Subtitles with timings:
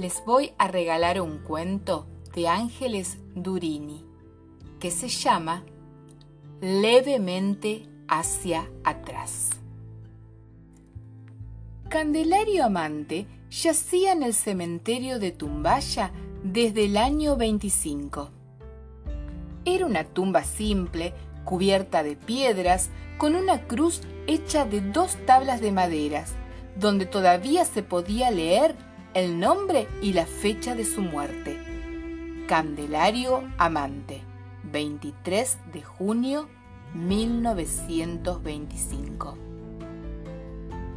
[0.00, 4.02] les voy a regalar un cuento de Ángeles Durini
[4.78, 5.62] que se llama
[6.62, 9.50] Levemente hacia atrás.
[11.90, 16.12] Candelario Amante yacía en el cementerio de Tumbaya
[16.44, 18.30] desde el año 25.
[19.66, 21.12] Era una tumba simple,
[21.44, 22.88] cubierta de piedras,
[23.18, 26.32] con una cruz hecha de dos tablas de maderas,
[26.76, 31.58] donde todavía se podía leer el nombre y la fecha de su muerte.
[32.46, 34.22] Candelario Amante,
[34.64, 36.48] 23 de junio
[36.94, 39.36] 1925.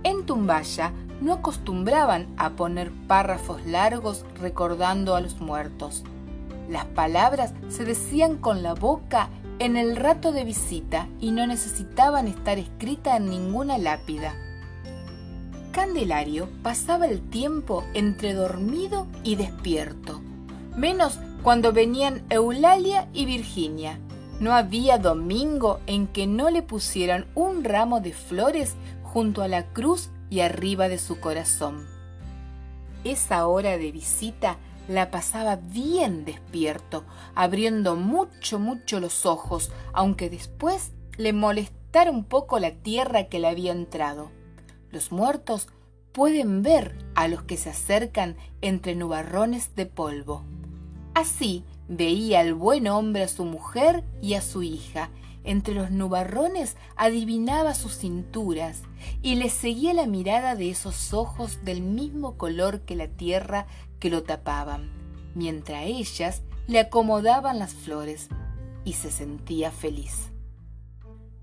[0.04, 0.92] En Tumbaya
[1.22, 6.04] no acostumbraban a poner párrafos largos recordando a los muertos.
[6.70, 12.28] Las palabras se decían con la boca en el rato de visita y no necesitaban
[12.28, 14.36] estar escritas en ninguna lápida.
[15.74, 20.22] Candelario pasaba el tiempo entre dormido y despierto,
[20.78, 24.00] menos cuando venían Eulalia y Virginia.
[24.40, 29.66] No había domingo en que no le pusieran un ramo de flores junto a la
[29.74, 31.88] cruz y arriba de su corazón.
[33.04, 40.92] Esa hora de visita la pasaba bien despierto, abriendo mucho, mucho los ojos, aunque después
[41.18, 44.43] le molestara un poco la tierra que le había entrado.
[44.94, 45.70] Los muertos
[46.12, 50.44] pueden ver a los que se acercan entre nubarrones de polvo.
[51.16, 55.10] Así veía el buen hombre a su mujer y a su hija.
[55.44, 58.84] Entre los nubarrones adivinaba sus cinturas
[59.24, 63.66] y le seguía la mirada de esos ojos del mismo color que la tierra
[64.00, 64.92] que lo tapaban,
[65.34, 68.30] mientras ellas le acomodaban las flores
[68.86, 70.33] y se sentía feliz.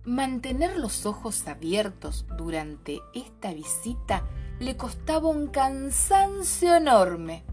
[0.05, 4.25] Mantener los ojos abiertos durante esta visita
[4.59, 7.45] le costaba un cansancio enorme.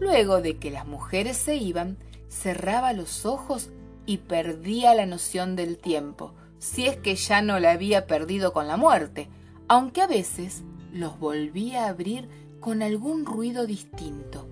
[0.00, 1.96] Luego de que las mujeres se iban,
[2.28, 3.70] cerraba los ojos
[4.06, 8.66] y perdía la noción del tiempo, si es que ya no la había perdido con
[8.66, 9.28] la muerte,
[9.68, 12.28] aunque a veces los volvía a abrir
[12.58, 14.48] con algún ruido distinto,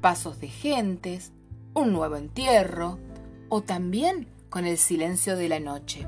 [0.00, 1.32] pasos de gentes,
[1.74, 2.98] un nuevo entierro,
[3.50, 6.06] o también con el silencio de la noche.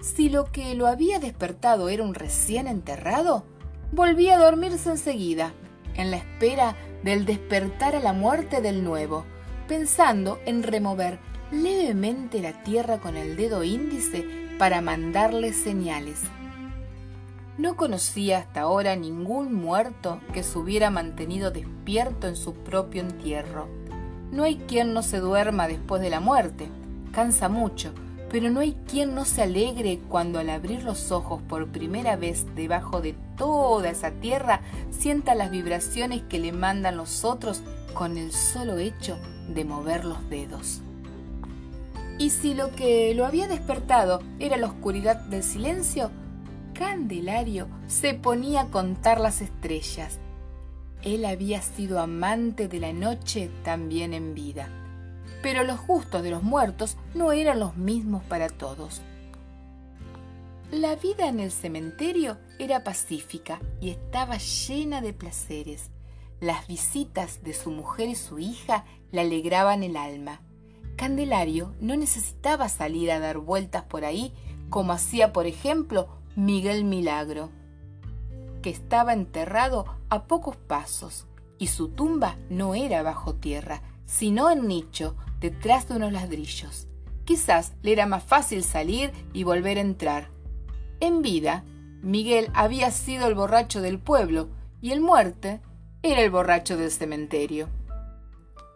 [0.00, 3.44] Si lo que lo había despertado era un recién enterrado,
[3.92, 5.52] volvía a dormirse enseguida,
[5.94, 9.24] en la espera del despertar a la muerte del nuevo,
[9.66, 11.18] pensando en remover
[11.50, 14.24] levemente la tierra con el dedo índice
[14.58, 16.20] para mandarle señales.
[17.56, 23.66] No conocía hasta ahora ningún muerto que se hubiera mantenido despierto en su propio entierro.
[24.30, 26.68] No hay quien no se duerma después de la muerte.
[27.12, 27.92] Cansa mucho,
[28.30, 32.44] pero no hay quien no se alegre cuando al abrir los ojos por primera vez
[32.54, 37.62] debajo de toda esa tierra sienta las vibraciones que le mandan los otros
[37.94, 39.18] con el solo hecho
[39.48, 40.80] de mover los dedos.
[42.18, 46.10] Y si lo que lo había despertado era la oscuridad del silencio,
[46.74, 50.18] Candelario se ponía a contar las estrellas.
[51.02, 54.68] Él había sido amante de la noche también en vida
[55.42, 59.00] pero los gustos de los muertos no eran los mismos para todos.
[60.70, 65.90] La vida en el cementerio era pacífica y estaba llena de placeres.
[66.40, 70.42] Las visitas de su mujer y su hija le alegraban el alma.
[70.96, 74.34] Candelario no necesitaba salir a dar vueltas por ahí
[74.68, 77.50] como hacía, por ejemplo, Miguel Milagro,
[78.62, 81.26] que estaba enterrado a pocos pasos
[81.58, 86.88] y su tumba no era bajo tierra, sino en nicho, detrás de unos ladrillos.
[87.24, 90.30] Quizás le era más fácil salir y volver a entrar.
[90.98, 91.62] En vida,
[92.02, 94.48] Miguel había sido el borracho del pueblo
[94.80, 95.60] y el muerte
[96.02, 97.68] era el borracho del cementerio.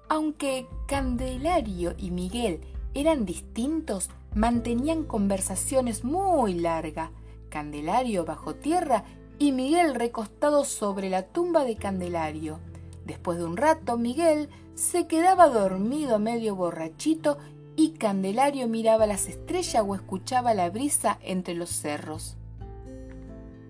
[0.08, 2.60] Aunque Candelario y Miguel
[2.92, 7.10] eran distintos, mantenían conversaciones muy largas.
[7.48, 9.04] Candelario bajo tierra
[9.38, 12.60] y Miguel recostado sobre la tumba de Candelario.
[13.04, 17.38] Después de un rato, Miguel se quedaba dormido medio borrachito
[17.76, 22.36] y Candelario miraba las estrellas o escuchaba la brisa entre los cerros.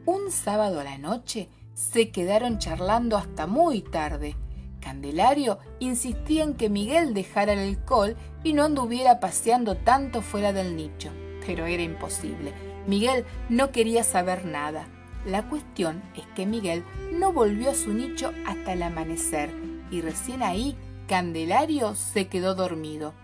[0.05, 4.37] Un sábado a la noche se quedaron charlando hasta muy tarde.
[4.81, 10.77] Candelario insistía en que Miguel dejara el alcohol y no anduviera paseando tanto fuera del
[10.77, 11.11] nicho,
[11.47, 12.53] pero era imposible.
[12.87, 14.89] Miguel no quería saber nada.
[15.25, 19.51] La cuestión es que Miguel no volvió a su nicho hasta el amanecer
[19.91, 20.77] y recién ahí
[21.07, 23.15] Candelario se quedó dormido.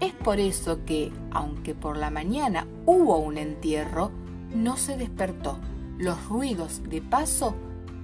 [0.00, 4.10] Es por eso que, aunque por la mañana hubo un entierro,
[4.54, 5.58] no se despertó.
[5.98, 7.54] Los ruidos de paso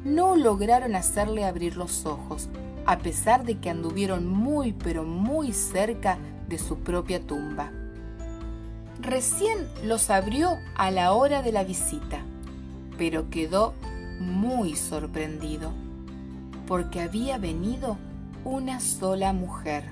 [0.04, 2.48] no lograron hacerle abrir los ojos,
[2.84, 6.18] a pesar de que anduvieron muy pero muy cerca
[6.48, 7.70] de su propia tumba.
[9.00, 12.18] Recién los abrió a la hora de la visita,
[12.96, 13.74] pero quedó
[14.20, 15.72] muy sorprendido,
[16.66, 17.98] porque había venido
[18.44, 19.84] una sola mujer.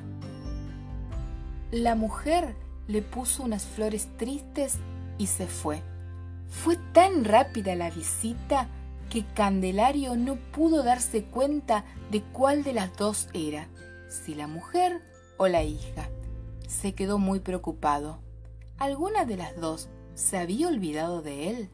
[1.71, 2.55] La mujer
[2.87, 4.79] le puso unas flores tristes
[5.19, 5.83] y se fue.
[6.49, 8.69] Fue tan rápida la visita
[9.09, 13.69] que Candelario no pudo darse cuenta de cuál de las dos era,
[14.09, 15.03] si la mujer
[15.39, 16.09] o la hija.
[16.67, 18.21] Se quedó muy preocupado.
[18.79, 21.71] ¿Alguna de las dos se había olvidado de él?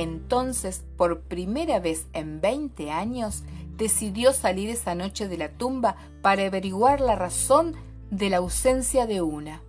[0.00, 3.42] Entonces, por primera vez en 20 años,
[3.76, 7.76] decidió salir esa noche de la tumba para averiguar la razón
[8.10, 9.60] de la ausencia de una.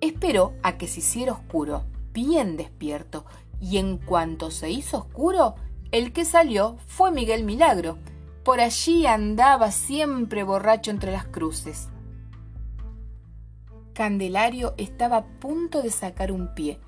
[0.00, 1.82] Esperó a que se hiciera oscuro,
[2.12, 3.24] bien despierto,
[3.60, 5.56] y en cuanto se hizo oscuro,
[5.90, 7.98] el que salió fue Miguel Milagro.
[8.44, 11.88] Por allí andaba siempre borracho entre las cruces.
[13.94, 16.78] Candelario estaba a punto de sacar un pie,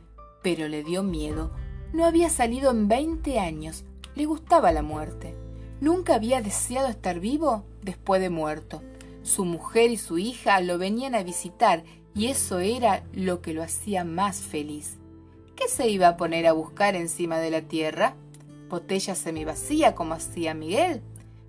[0.44, 1.50] pero le dio miedo.
[1.92, 3.84] No había salido en veinte años.
[4.14, 5.34] Le gustaba la muerte.
[5.80, 8.82] Nunca había deseado estar vivo después de muerto.
[9.22, 13.62] Su mujer y su hija lo venían a visitar y eso era lo que lo
[13.62, 14.96] hacía más feliz.
[15.56, 18.14] ¿Qué se iba a poner a buscar encima de la tierra?
[18.68, 21.02] ¿Botella semivacía como hacía Miguel?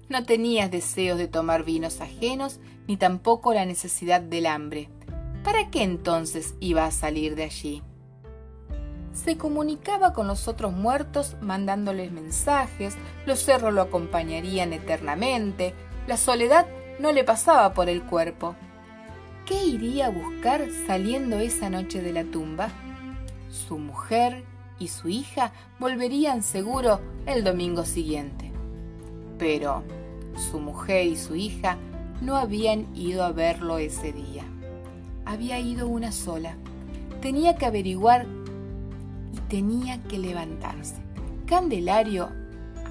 [0.10, 4.90] No tenías deseos de tomar vinos ajenos ni tampoco la necesidad del hambre.
[5.44, 7.84] ¿Para qué entonces iba a salir de allí?
[9.14, 12.96] Se comunicaba con los otros muertos mandándoles mensajes,
[13.26, 15.74] los cerros lo acompañarían eternamente,
[16.08, 16.68] la soledad
[17.00, 18.56] no le pasaba por el cuerpo.
[19.46, 22.70] ¿Qué iría a buscar saliendo esa noche de la tumba?
[23.50, 24.44] su mujer
[24.80, 28.52] y su hija volverían seguro el domingo siguiente.
[29.38, 29.84] Pero
[30.52, 31.78] su mujer y su hija
[32.22, 34.44] no habían ido a verlo ese día.
[35.26, 36.56] Había ido una sola.
[37.22, 38.26] Tenía que averiguar
[39.48, 41.02] tenía que levantarse.
[41.46, 42.30] Candelario,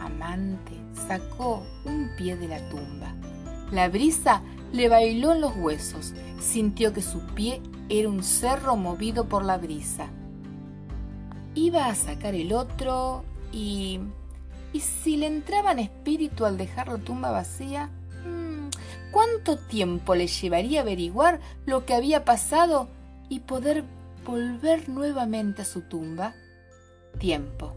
[0.00, 0.72] amante,
[1.06, 3.14] sacó un pie de la tumba.
[3.70, 4.42] La brisa
[4.72, 6.14] le bailó en los huesos.
[6.40, 10.08] Sintió que su pie era un cerro movido por la brisa
[11.58, 14.00] iba a sacar el otro y...
[14.70, 17.88] ¿Y si le entraba en espíritu al dejar la tumba vacía?
[18.26, 18.68] Mm,
[19.10, 22.88] ¿Cuánto tiempo le llevaría averiguar lo que había pasado
[23.30, 23.84] y poder
[24.28, 26.34] volver nuevamente a su tumba?
[27.19, 27.72] Tiempo.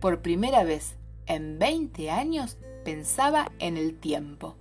[0.00, 4.54] Por primera vez en 20 años pensaba en el tiempo.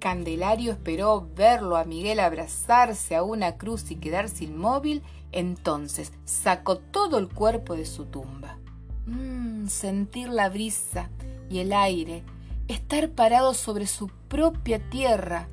[0.00, 7.18] Candelario esperó verlo a Miguel abrazarse a una cruz y quedarse inmóvil entonces sacó todo
[7.18, 8.58] el cuerpo de su tumba.
[9.06, 11.10] Mm, sentir la brisa
[11.48, 12.24] y el aire,
[12.66, 15.48] estar parado sobre su propia tierra.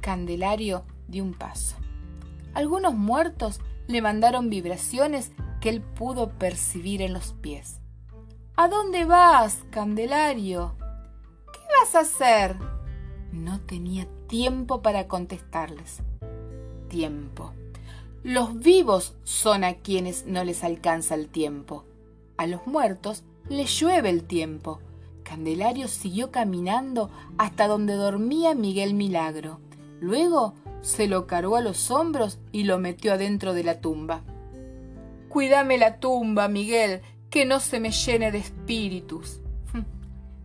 [0.00, 1.74] Candelario dio un paso.
[2.56, 5.30] Algunos muertos le mandaron vibraciones
[5.60, 7.80] que él pudo percibir en los pies.
[8.56, 10.74] ¿A dónde vas, Candelario?
[11.52, 12.56] ¿Qué vas a hacer?
[13.30, 15.98] No tenía tiempo para contestarles.
[16.88, 17.52] Tiempo.
[18.22, 21.84] Los vivos son a quienes no les alcanza el tiempo.
[22.38, 24.80] A los muertos les llueve el tiempo.
[25.24, 29.60] Candelario siguió caminando hasta donde dormía Miguel Milagro.
[30.00, 34.22] Luego se lo cargó a los hombros y lo metió adentro de la tumba.
[35.28, 39.40] Cuídame la tumba, Miguel, que no se me llene de espíritus.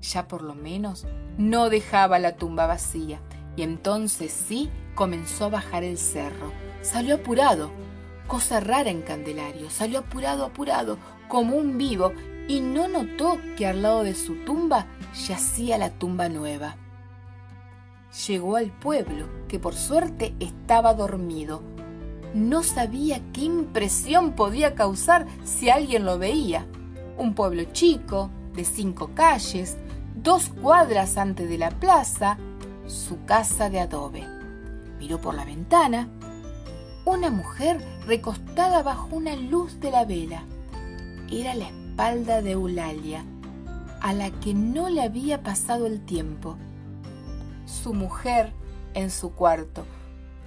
[0.01, 1.05] Ya por lo menos
[1.37, 3.21] no dejaba la tumba vacía,
[3.55, 7.69] y entonces sí comenzó a bajar el cerro Salió apurado,
[8.25, 10.97] cosa rara en Candelario, salió apurado, apurado,
[11.27, 12.11] como un vivo,
[12.47, 16.77] y no notó que al lado de su tumba yacía la tumba nueva.
[18.27, 21.61] Llegó al pueblo, que por suerte estaba dormido.
[22.33, 26.65] No sabía qué impresión podía causar si alguien lo veía.
[27.17, 29.77] Un pueblo chico, de cinco calles,
[30.15, 32.37] dos cuadras antes de la plaza,
[32.85, 34.27] su casa de adobe.
[34.99, 36.09] Miró por la ventana
[37.05, 40.43] una mujer recostada bajo una luz de la vela.
[41.31, 43.25] Era la espalda de Eulalia,
[44.01, 46.57] a la que no le había pasado el tiempo.
[47.71, 48.51] Su mujer
[48.93, 49.85] en su cuarto,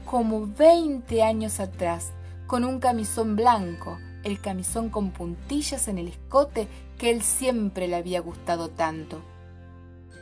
[0.04, 2.12] como veinte años atrás,
[2.46, 7.96] con un camisón blanco, el camisón con puntillas en el escote que él siempre le
[7.96, 9.22] había gustado tanto.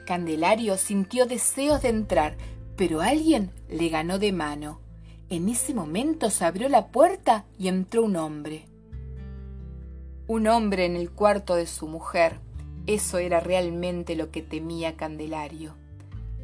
[0.07, 2.37] Candelario sintió deseos de entrar,
[2.77, 4.79] pero alguien le ganó de mano.
[5.29, 8.67] En ese momento se abrió la puerta y entró un hombre.
[10.29, 12.39] Un hombre en el cuarto de su mujer.
[12.87, 15.82] Eso era realmente lo que temía Candelario,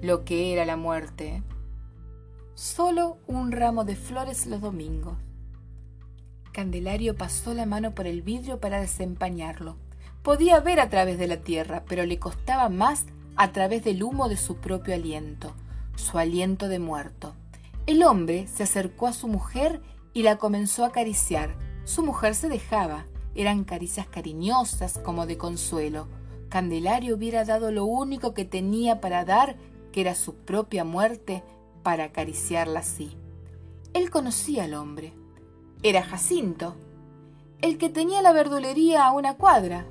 [0.02, 1.42] lo que era la muerte.
[2.54, 5.16] Solo un ramo de flores los domingos.
[6.52, 9.76] Candelario pasó la mano por el vidrio para desempañarlo.
[10.22, 14.28] Podía ver a través de la tierra, pero le costaba más a través del humo
[14.28, 15.54] de su propio aliento,
[15.96, 17.34] su aliento de muerto.
[17.86, 19.80] El hombre se acercó a su mujer
[20.12, 21.56] y la comenzó a acariciar.
[21.84, 23.06] Su mujer se dejaba.
[23.34, 26.08] Eran caricias cariñosas como de consuelo.
[26.48, 29.56] Candelario hubiera dado lo único que tenía para dar,
[29.92, 31.42] que era su propia muerte,
[31.82, 33.16] para acariciarla así.
[33.94, 35.14] Él conocía al hombre.
[35.82, 36.76] Era Jacinto,
[37.60, 39.86] el que tenía la verdulería a una cuadra.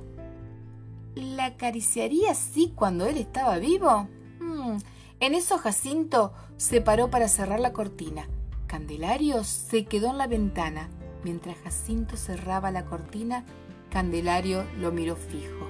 [1.14, 4.08] ¿La acariciaría así cuando él estaba vivo?
[4.38, 4.76] Hmm,
[5.20, 8.28] en eso Jacinto se paró para cerrar la cortina.
[8.66, 10.88] Candelario se quedó en la ventana.
[11.24, 13.44] Mientras Jacinto cerraba la cortina,
[13.90, 15.66] Candelario lo miró fijo.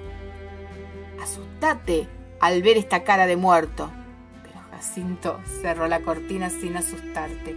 [1.21, 2.07] Asustate
[2.39, 3.89] al ver esta cara de muerto.
[4.79, 7.53] Jacinto cerró la cortina sin asustarte.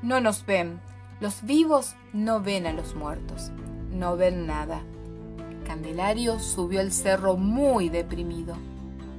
[0.00, 0.80] No nos ven.
[1.20, 3.50] Los vivos no ven a los muertos.
[3.92, 4.80] No ven nada.
[5.66, 8.56] Candelario subió al cerro muy deprimido.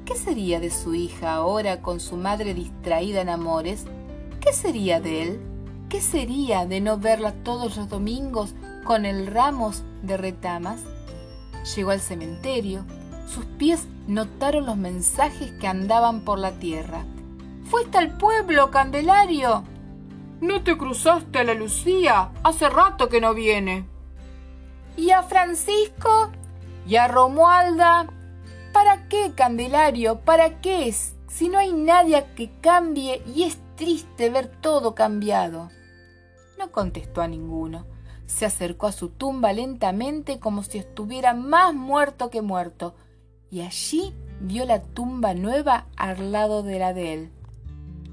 [0.03, 3.85] ¿Qué sería de su hija ahora con su madre distraída en amores?
[4.39, 5.39] ¿Qué sería de él?
[5.89, 10.81] ¿Qué sería de no verla todos los domingos con el ramos de retamas?
[11.75, 12.83] Llegó al cementerio.
[13.27, 17.05] Sus pies notaron los mensajes que andaban por la tierra.
[17.63, 19.63] ¿Fuiste al pueblo, Candelario?
[20.41, 22.31] No te cruzaste a la Lucía.
[22.43, 23.85] Hace rato que no viene.
[24.97, 26.31] ¿Y a Francisco?
[26.85, 28.07] y a Romualda.
[28.73, 30.19] ¿Para qué, Candelario?
[30.19, 30.93] ¿Para qué?
[31.27, 35.69] Si no hay nadie que cambie y es triste ver todo cambiado.
[36.57, 37.85] No contestó a ninguno.
[38.25, 42.95] Se acercó a su tumba lentamente como si estuviera más muerto que muerto,
[43.51, 47.31] y allí vio la tumba nueva al lado de la de él.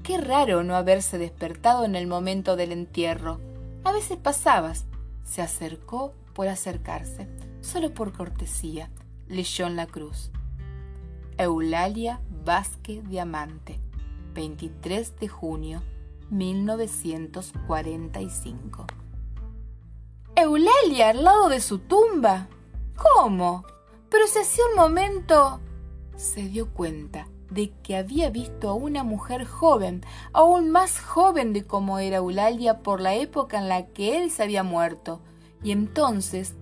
[0.03, 3.39] Qué raro no haberse despertado en el momento del entierro.
[3.83, 4.85] A veces pasabas.
[5.23, 7.27] Se acercó por acercarse
[7.61, 8.89] solo por cortesía,
[9.27, 10.31] leyó en la cruz.
[11.37, 13.79] Eulalia Vázquez Diamante,
[14.33, 15.83] 23 de junio
[16.29, 18.87] 1945.
[20.35, 22.47] Eulalia al lado de su tumba.
[22.95, 23.65] ¿Cómo?
[24.09, 25.59] Pero si hacía un momento
[26.15, 31.65] se dio cuenta de que había visto a una mujer joven, aún más joven de
[31.65, 35.19] como era Eulalia por la época en la que él se había muerto,
[35.63, 36.55] y entonces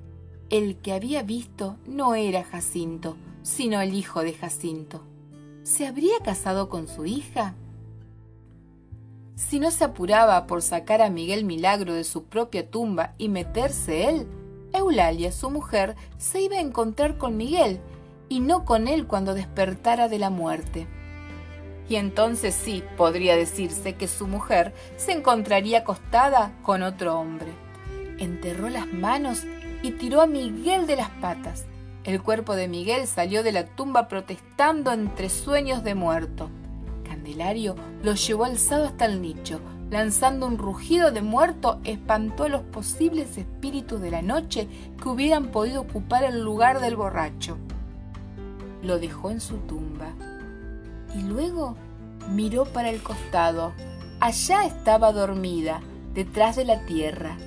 [0.50, 5.02] el que había visto no era Jacinto, sino el hijo de Jacinto.
[5.64, 7.54] ¿Se habría casado con su hija?
[9.36, 14.10] Si no se apuraba por sacar a Miguel Milagro de su propia tumba y meterse
[14.10, 14.28] él,
[14.74, 17.80] Eulalia, su mujer, se iba a encontrar con Miguel
[18.30, 20.88] y no con él cuando despertara de la muerte.
[21.90, 27.54] Y entonces sí podría decirse que su mujer se encontraría acostada con otro hombre.
[28.20, 29.44] Enterró las manos
[29.82, 31.66] y tiró a Miguel de las patas.
[32.04, 36.50] El cuerpo de Miguel salió de la tumba protestando entre sueños de muerto.
[37.04, 39.62] Candelario lo llevó alzado hasta el nicho.
[39.90, 44.68] Lanzando un rugido de muerto, espantó a los posibles espíritus de la noche
[45.02, 47.58] que hubieran podido ocupar el lugar del borracho.
[48.84, 50.14] Lo dejó en su tumba
[51.16, 51.76] y luego
[52.30, 53.74] miró para el costado.
[54.20, 55.82] Allá estaba dormida,
[56.14, 57.38] detrás de la tierra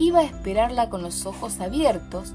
[0.00, 2.32] iba a esperarla con los ojos abiertos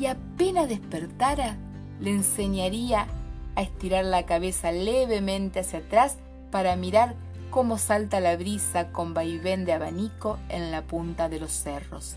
[0.00, 1.58] y apenas despertara
[2.00, 3.06] le enseñaría
[3.54, 6.16] a estirar la cabeza levemente hacia atrás
[6.50, 7.14] para mirar
[7.52, 12.16] cómo salta la brisa con vaivén de abanico en la punta de los cerros.